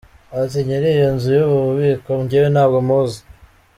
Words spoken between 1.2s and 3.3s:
y’ubu biko njyewe ntabwo muzi.